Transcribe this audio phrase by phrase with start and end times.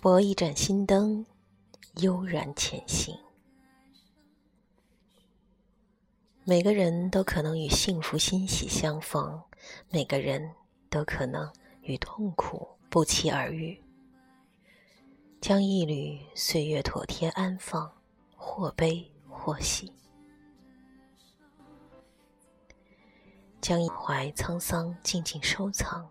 [0.00, 1.26] 拨一盏心灯，
[1.96, 3.14] 悠然前行。
[6.44, 9.42] 每个人都可能与幸福欣喜相逢，
[9.90, 10.54] 每个人
[10.88, 11.52] 都可能
[11.82, 13.82] 与痛苦不期而遇。
[15.40, 17.92] 将一缕岁月妥帖安放，
[18.34, 19.92] 或悲或喜；
[23.68, 26.10] 将一怀沧桑静静收藏，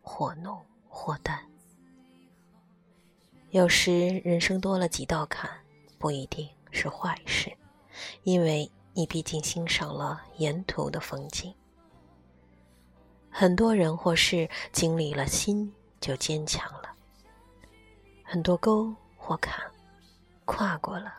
[0.00, 0.58] 或浓
[0.88, 1.38] 或淡。
[3.50, 5.50] 有时人生多了几道坎，
[5.98, 7.54] 不一定是坏事，
[8.22, 11.54] 因为你毕竟欣赏了沿途的风景。
[13.28, 16.88] 很多人或事经历了，心就坚强了。
[18.22, 19.62] 很多沟或坎，
[20.46, 21.12] 跨过了，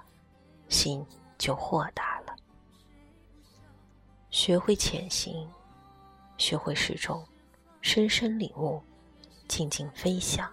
[0.68, 1.06] 心
[1.38, 2.36] 就豁达了。
[4.32, 5.48] 学会潜行，
[6.38, 7.26] 学会始终，
[7.82, 8.82] 深深领悟，
[9.48, 10.50] 静静飞翔。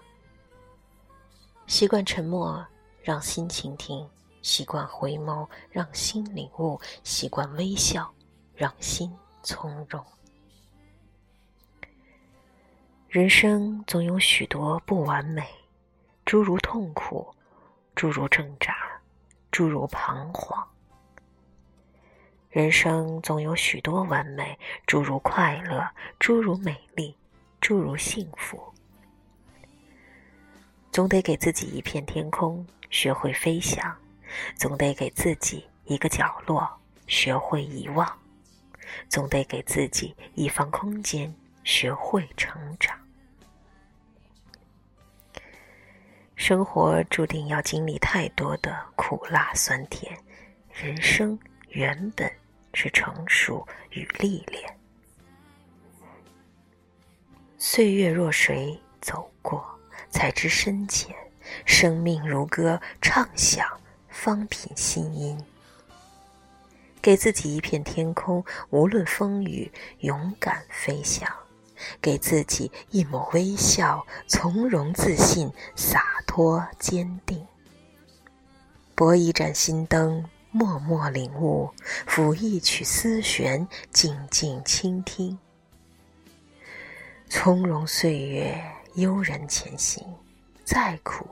[1.66, 2.64] 习惯沉默，
[3.02, 4.06] 让心倾听；
[4.42, 8.12] 习惯回眸，让心领悟；习惯微笑，
[8.54, 10.04] 让心从容。
[13.08, 15.46] 人生总有许多不完美。
[16.24, 17.34] 诸如痛苦，
[17.94, 18.74] 诸如挣扎，
[19.50, 20.66] 诸如彷徨。
[22.52, 27.16] 人生总有许多完美，诸如快乐，诸如美丽，
[27.62, 28.62] 诸如幸福。
[30.90, 33.96] 总得给自己一片天空，学会飞翔；
[34.54, 36.70] 总得给自己一个角落，
[37.06, 38.06] 学会遗忘；
[39.08, 42.94] 总得给自己一方空间，学会成长。
[46.36, 50.14] 生活注定要经历太多的苦辣酸甜，
[50.70, 52.30] 人生原本
[52.74, 54.76] 是成熟与历练。
[57.58, 59.64] 岁月若水走过，
[60.10, 61.14] 才知深浅；
[61.64, 63.66] 生命如歌，唱响
[64.08, 65.38] 方品心音。
[67.00, 69.70] 给自己一片天空，无论风雨，
[70.00, 71.28] 勇敢飞翔。
[72.00, 77.44] 给自己一抹微笑，从容自信，洒脱坚定。
[78.94, 81.72] 拨一盏心灯，默默领悟；
[82.06, 85.38] 抚一曲丝弦，静静倾听。
[87.26, 88.62] 从容岁月，
[88.94, 90.06] 悠然前行，
[90.62, 91.26] 再苦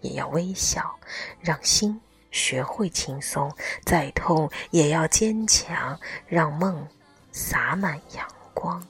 [0.00, 0.94] 也要微笑，
[1.40, 2.00] 让心
[2.30, 3.50] 学会轻松；
[3.84, 6.86] 再痛也要坚强，让梦
[7.32, 8.24] 洒满阳
[8.54, 8.86] 光。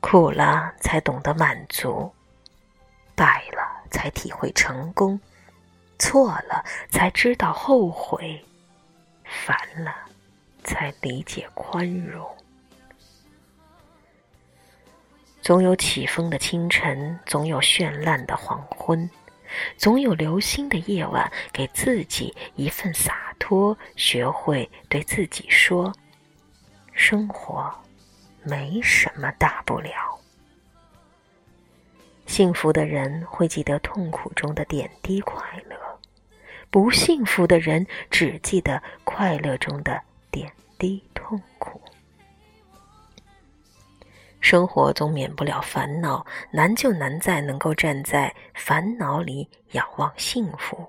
[0.00, 2.12] 苦了才懂得满足，
[3.14, 5.20] 败了才体会成功，
[5.98, 8.44] 错了才知道后悔，
[9.24, 9.94] 烦了
[10.64, 12.26] 才理解宽容。
[15.40, 19.08] 总有起风的清晨，总有绚烂的黄昏，
[19.76, 21.30] 总有流星的夜晚。
[21.52, 25.92] 给自己一份洒脱，学会对自己说：
[26.92, 27.72] 生活。
[28.44, 29.90] 没什么大不了。
[32.26, 35.67] 幸福的人会记得痛苦中的点滴快乐，
[36.70, 41.80] 不幸福的人只记得快乐中的点滴痛苦。
[44.40, 50.88] 生活总免不了烦恼，难就难在能够站在烦恼里仰望幸福。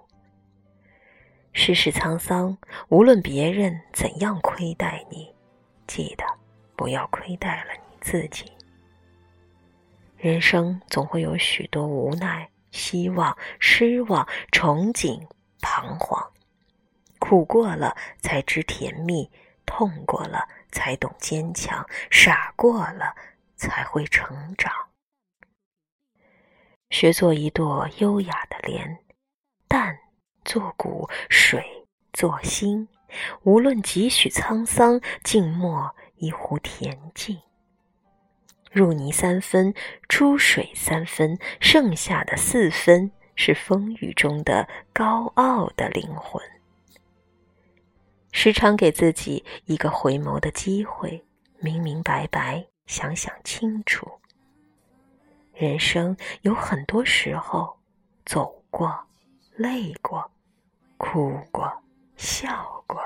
[1.53, 2.57] 世事沧桑，
[2.89, 5.33] 无论别人怎样亏待你，
[5.87, 6.23] 记得。
[6.75, 8.45] 不要亏待了你自己。
[10.15, 15.21] 人生总会有许多无奈、希望、失望、憧憬、
[15.61, 16.31] 彷徨。
[17.19, 19.29] 苦过了才知甜蜜，
[19.65, 23.15] 痛过了才懂坚强，傻过了
[23.55, 24.71] 才会成长。
[26.89, 28.99] 学做一朵优雅的莲，
[29.67, 29.99] 淡
[30.43, 32.87] 做骨，水做心。
[33.43, 35.95] 无论几许沧桑，静默。
[36.21, 37.39] 一壶恬静，
[38.73, 39.73] 入泥三分，
[40.09, 46.43] 出水三分，剩下的四分是风雨中的高傲的灵魂。
[48.33, 51.23] 时常给自己一个回眸的机会，
[51.59, 54.11] 明明白白想想清楚。
[55.53, 57.79] 人生有很多时候，
[58.25, 58.93] 走过，
[59.55, 60.29] 累过，
[60.97, 61.71] 哭过，
[62.17, 63.01] 笑过，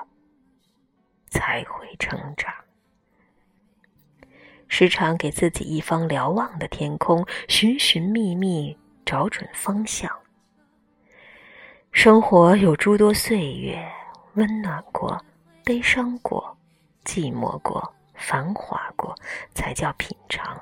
[1.30, 2.52] 才会成长。
[4.68, 8.76] 时常给自己一方瞭望的天空，寻寻觅觅，
[9.06, 10.12] 找准方向。
[11.94, 13.88] 生活有诸多岁月，
[14.34, 15.24] 温暖过，
[15.64, 16.58] 悲伤过，
[17.06, 19.16] 寂寞过、繁华过，
[19.54, 20.60] 才叫品尝。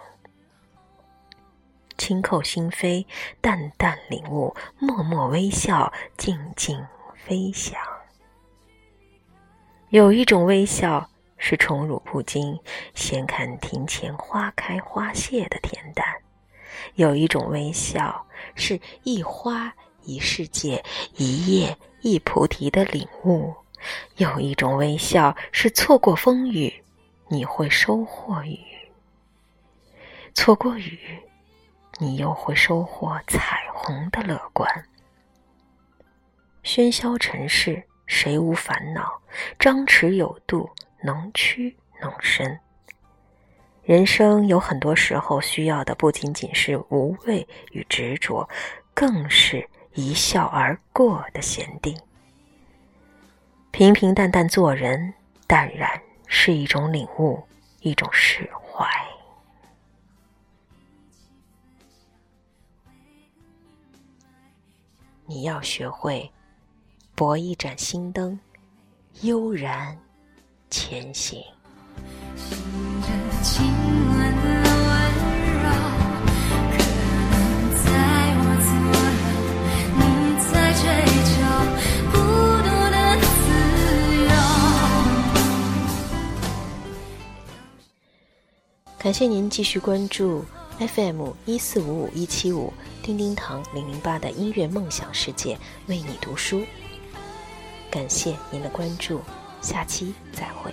[1.98, 3.06] 轻叩心扉，
[3.40, 6.86] 淡淡领悟，默默微笑，静静
[7.16, 7.80] 飞翔。
[9.90, 12.60] 有一种微笑是宠辱不惊，
[12.94, 16.06] 闲看庭前花开花谢的恬淡；
[16.96, 19.74] 有一种微笑是一花
[20.04, 20.84] 一世界，
[21.16, 23.54] 一叶一菩提的领悟；
[24.18, 26.74] 有一种微笑是错过风雨，
[27.28, 28.58] 你会收获雨；
[30.34, 31.00] 错过雨，
[32.00, 34.68] 你又会收获彩虹的乐观。
[36.64, 37.84] 喧嚣尘世。
[38.14, 39.22] 谁无烦恼？
[39.58, 40.70] 张弛有度，
[41.02, 42.60] 能屈能伸。
[43.84, 48.46] 人生有很多时候需要的不仅仅是无畏与执着，
[48.94, 51.98] 更是一笑而过的闲定。
[53.72, 55.14] 平平淡淡做人，
[55.48, 57.42] 淡然是一种领悟，
[57.82, 58.86] 一种释怀。
[65.26, 66.32] 你要学会。
[67.14, 68.40] 拨一盏心灯，
[69.22, 69.96] 悠然
[70.72, 71.40] 前行。
[89.02, 90.46] 感谢您继续关注
[90.78, 92.72] FM 一四五五一七五
[93.02, 95.58] 叮叮堂零零八的音乐梦想世界，
[95.88, 96.62] 为你读书。
[97.90, 99.20] 感谢您的关注，
[99.60, 100.72] 下期再会。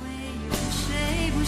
[0.00, 0.08] 会
[0.48, 1.44] 有谁不